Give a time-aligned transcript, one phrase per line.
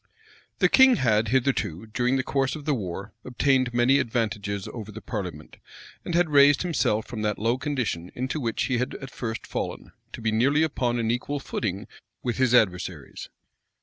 [0.57, 4.99] }The king had hitherto, during the course of the war, obtained many advantages over the
[4.99, 5.57] parliament,
[6.03, 9.91] and had raised himself from that low condition into which he had at first fallen,
[10.13, 11.85] to be nearly upon an equal footing
[12.23, 13.29] with his adversaries.